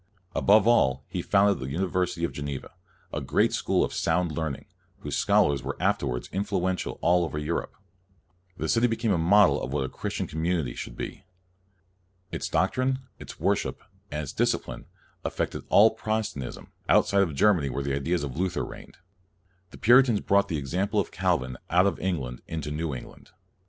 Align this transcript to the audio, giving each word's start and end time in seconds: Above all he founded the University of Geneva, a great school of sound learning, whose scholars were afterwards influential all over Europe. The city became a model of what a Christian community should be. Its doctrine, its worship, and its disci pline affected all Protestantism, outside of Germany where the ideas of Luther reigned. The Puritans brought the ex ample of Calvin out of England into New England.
Above 0.33 0.67
all 0.67 1.03
he 1.07 1.21
founded 1.21 1.59
the 1.59 1.69
University 1.69 2.23
of 2.23 2.33
Geneva, 2.33 2.71
a 3.13 3.21
great 3.21 3.53
school 3.53 3.83
of 3.83 3.93
sound 3.93 4.31
learning, 4.31 4.65
whose 5.01 5.15
scholars 5.15 5.61
were 5.61 5.77
afterwards 5.79 6.27
influential 6.33 6.97
all 7.01 7.23
over 7.23 7.37
Europe. 7.37 7.75
The 8.57 8.67
city 8.67 8.87
became 8.87 9.11
a 9.11 9.17
model 9.19 9.61
of 9.61 9.71
what 9.71 9.83
a 9.83 9.89
Christian 9.89 10.25
community 10.25 10.73
should 10.73 10.97
be. 10.97 11.23
Its 12.31 12.49
doctrine, 12.49 12.97
its 13.19 13.39
worship, 13.39 13.79
and 14.09 14.23
its 14.23 14.33
disci 14.33 14.59
pline 14.63 14.85
affected 15.23 15.65
all 15.69 15.91
Protestantism, 15.91 16.71
outside 16.89 17.21
of 17.21 17.35
Germany 17.35 17.69
where 17.69 17.83
the 17.83 17.93
ideas 17.93 18.23
of 18.23 18.35
Luther 18.35 18.65
reigned. 18.65 18.97
The 19.69 19.77
Puritans 19.77 20.21
brought 20.21 20.47
the 20.47 20.57
ex 20.57 20.73
ample 20.73 20.99
of 20.99 21.11
Calvin 21.11 21.57
out 21.69 21.85
of 21.85 21.99
England 21.99 22.41
into 22.47 22.71
New 22.71 22.95
England. 22.95 23.29